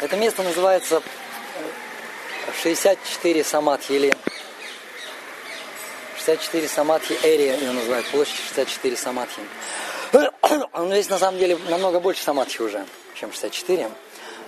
[0.00, 1.02] Это место называется
[2.62, 4.14] 64 самадхи или
[6.16, 9.40] 64 самадхи Эри ее называют, площадь 64 самадхи.
[10.72, 13.90] Но здесь на самом деле намного больше самадхи уже, чем 64.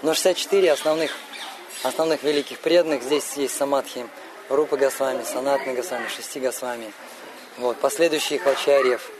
[0.03, 1.13] Но 64 основных,
[1.83, 4.07] основных великих преданных, здесь есть самадхи
[4.49, 6.93] Рупа Госвами, Санатны Госвами, Шести Госвами.
[7.59, 9.11] Вот, последующих ачарьев,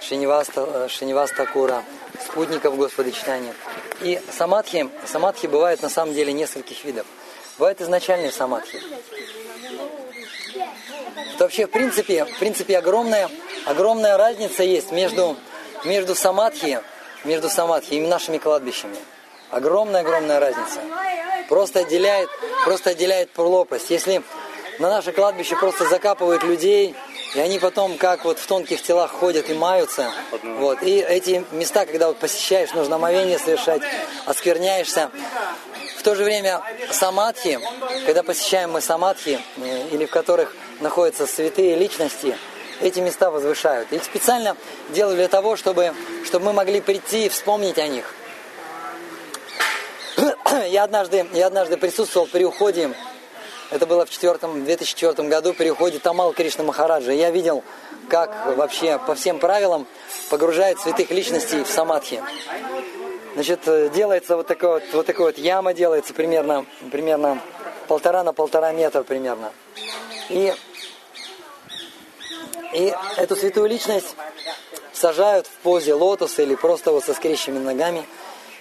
[0.00, 1.84] Шиниваста, Шиниваста Кура,
[2.20, 3.54] спутников Господа читания.
[4.02, 7.06] И самадхи, самадхи бывают на самом деле нескольких видов.
[7.58, 8.80] Бывают изначальные самадхи.
[11.34, 13.30] Это вообще, в принципе, в принципе огромная,
[13.64, 15.36] огромная разница есть между,
[15.84, 16.80] между самадхи,
[17.24, 18.96] между самадхи и нашими кладбищами.
[19.50, 20.80] Огромная-огромная разница.
[21.48, 22.28] Просто отделяет,
[22.64, 23.90] просто отделяет пропасть.
[23.90, 24.22] Если
[24.78, 26.96] на наше кладбище просто закапывают людей,
[27.34, 30.12] и они потом как вот в тонких телах ходят и маются.
[30.42, 30.82] Вот.
[30.82, 33.82] И эти места, когда вот посещаешь, нужно омовение совершать,
[34.26, 35.10] оскверняешься.
[35.98, 36.60] В то же время
[36.90, 37.60] самадхи,
[38.06, 42.36] когда посещаем мы самадхи, э, или в которых находятся святые личности,
[42.80, 43.92] эти места возвышают.
[43.92, 44.56] Их специально
[44.90, 45.94] делают для того, чтобы,
[46.24, 48.14] чтобы мы могли прийти и вспомнить о них.
[50.68, 52.90] Я однажды, я однажды присутствовал при уходе,
[53.72, 57.12] это было в, четвертом, 2004 году, при уходе Тамал Кришна Махараджа.
[57.12, 57.64] Я видел,
[58.08, 59.86] как вообще по всем правилам
[60.30, 62.22] погружает святых личностей в самадхи.
[63.34, 63.60] Значит,
[63.92, 67.40] делается вот такая вот, вот такая вот яма делается примерно, примерно
[67.88, 69.52] полтора на полтора метра примерно.
[70.28, 70.52] И,
[72.74, 74.14] и эту святую личность
[74.92, 78.04] сажают в позе лотоса или просто вот со скрещенными ногами–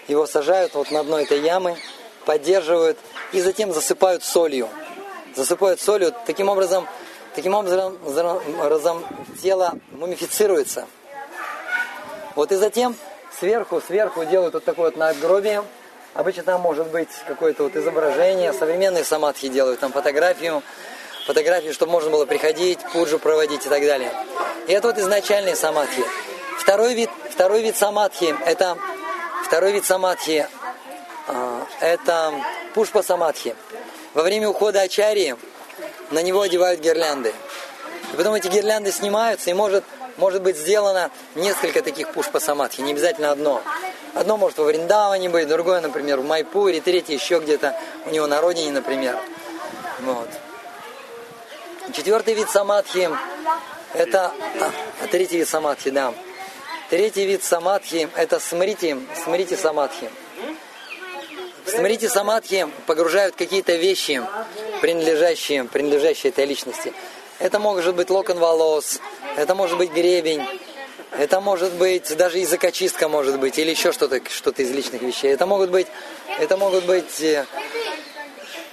[0.07, 1.77] его сажают вот на дно этой ямы,
[2.25, 2.97] поддерживают
[3.31, 4.69] и затем засыпают солью.
[5.35, 6.87] Засыпают солью, таким образом,
[7.35, 9.05] таким образом,
[9.41, 10.87] тело мумифицируется.
[12.35, 12.95] Вот и затем
[13.39, 15.63] сверху, сверху делают вот такое вот надгробие.
[16.13, 20.61] Обычно там может быть какое-то вот изображение, современные самадхи делают там фотографию,
[21.25, 24.11] фотографию, чтобы можно было приходить, пуджу проводить и так далее.
[24.67, 26.03] И это вот изначальные самадхи.
[26.59, 28.77] Второй вид, второй вид самадхи– это
[29.51, 30.47] Второй вид самадхи
[31.27, 32.33] а,– это
[32.73, 33.53] пушпа самадхи.
[34.13, 35.35] Во время ухода ачарьи
[36.11, 37.33] на него одевают гирлянды.
[38.13, 39.83] И потом эти гирлянды снимаются, и может,
[40.17, 43.61] может быть сделано несколько таких пушпа самадхи, не обязательно одно.
[44.13, 48.41] Одно может во Вриндаване быть, другое, например, в Майпуре, третье еще где-то у него на
[48.41, 49.17] родине, например.
[50.01, 50.29] Вот.
[51.93, 53.09] Четвертый вид самадхи–
[53.93, 54.33] это...
[54.59, 56.13] А, третий вид самадхи, да–
[56.91, 60.09] Третий вид самадхи– это смрити, смрити самадхи.
[61.71, 64.21] В смрити самадхи погружают какие-то вещи,
[64.81, 66.91] принадлежащие, принадлежащие этой личности.
[67.39, 68.99] Это может быть локон волос,
[69.37, 70.45] это может быть гребень,
[71.17, 75.31] это может быть даже языкочистка может быть, или еще что-то что из личных вещей.
[75.31, 75.87] Это могут быть,
[76.39, 77.45] это могут быть, э,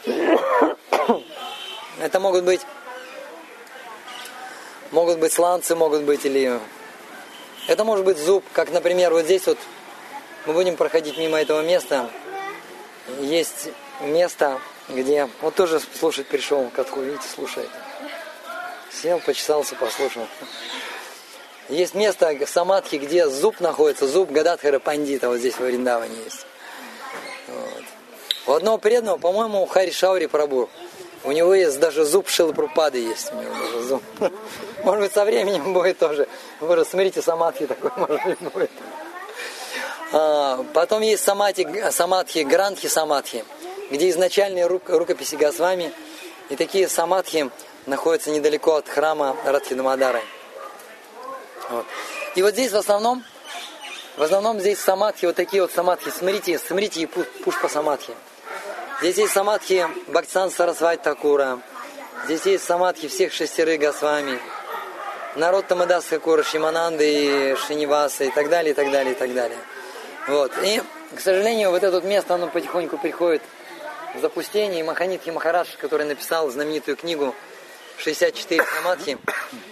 [2.00, 2.62] это могут быть,
[4.90, 6.58] могут быть сланцы, могут быть или
[7.68, 9.58] это может быть зуб, как, например, вот здесь вот
[10.46, 12.10] мы будем проходить мимо этого места.
[13.20, 13.68] Есть
[14.00, 17.68] место, где вот тоже слушать пришел катку, видите, слушает.
[18.92, 20.26] Сел, почесался, послушал.
[21.68, 26.46] Есть место самадхи, где зуб находится, зуб Гададхара Пандита, вот здесь в Вриндаване есть.
[27.48, 27.84] Вот.
[28.46, 30.70] У одного преданного, по-моему, Хари Шаури Прабу,
[31.24, 33.32] у него есть даже зуб Шилапрупады есть.
[33.32, 34.02] У него даже зуб.
[34.84, 36.28] Может быть, со временем будет тоже.
[36.60, 38.70] Вы смотрите, самадхи такой, может быть, будет.
[40.12, 43.44] А, потом есть самадхи, самадхи, грандхи самадхи,
[43.90, 45.92] где изначальные рук, рукописи Госвами.
[46.48, 47.50] И такие самадхи
[47.86, 50.22] находятся недалеко от храма Радхидамадары.
[51.70, 51.84] Вот.
[52.34, 53.22] И вот здесь в основном,
[54.16, 56.10] в основном здесь самадхи, вот такие вот самадхи.
[56.10, 58.14] Смотрите, смотрите, пушпа самадхи.
[59.00, 61.60] Здесь есть самадхи Бхактсан Сарасвати Такура.
[62.24, 64.40] Здесь есть самадхи всех шестерых Госвами.
[65.36, 69.58] Народ Тамадаса Кура, Шимананды, Шиниваса и так далее, и так далее, и так далее.
[70.28, 70.52] Вот.
[70.62, 70.82] И,
[71.14, 73.42] к сожалению, вот это вот место, оно потихоньку приходит
[74.14, 74.80] в запустение.
[74.80, 77.34] И Маханитхи Махарадж, который написал знаменитую книгу
[77.96, 79.18] 64 самадхи,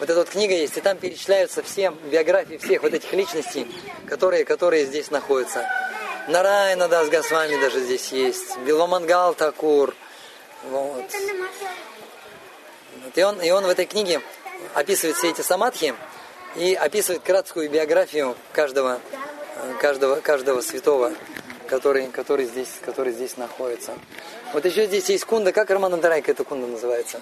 [0.01, 3.71] вот эта вот книга есть, и там перечисляются все биографии всех вот этих личностей,
[4.09, 5.69] которые, которые здесь находятся.
[6.29, 9.95] Нарайна Дас Госвами даже здесь есть, Биломангал Такур.
[10.71, 11.05] Вот.
[13.15, 14.23] И, он, и он в этой книге
[14.75, 15.95] описывает все эти самадхи
[16.57, 19.01] и описывает краткую биографию каждого,
[19.81, 21.13] каждого, каждого святого,
[21.69, 23.93] который, который, здесь, который здесь находится.
[24.53, 25.53] Вот еще здесь есть кунда.
[25.53, 27.21] Как Роман Дарайка эта кунда называется?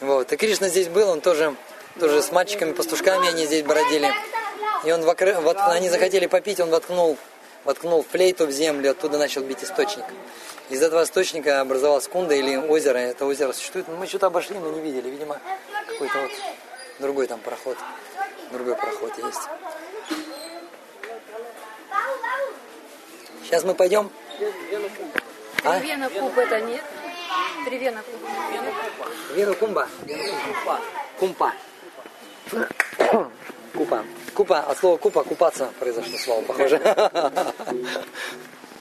[0.00, 0.32] Вот.
[0.32, 1.54] И Кришна здесь был, он тоже
[1.98, 4.10] тоже с мальчиками-пастушками они здесь бродили.
[4.84, 5.34] И он вокры...
[5.34, 7.16] вот они захотели попить, он воткнул,
[7.64, 10.04] воткнул флейту в землю, оттуда начал бить источник.
[10.70, 12.98] Из этого источника образовалась кунда или озеро.
[12.98, 13.86] Это озеро существует.
[13.88, 15.10] Мы что-то обошли, но не видели.
[15.10, 15.38] Видимо,
[15.86, 16.30] какой-то вот
[17.02, 17.76] другой там проход.
[18.50, 19.48] Другой проход есть.
[23.42, 24.10] Сейчас мы пойдем.
[25.64, 25.78] А?
[25.78, 26.82] Тревена куб это нет?
[27.66, 28.20] Тревена куб.
[29.34, 29.88] Вера кумба.
[31.18, 31.52] Кумпа.
[33.74, 34.04] Купа.
[34.34, 34.60] Купа.
[34.60, 36.80] От слова купа купаться произошло слово, похоже.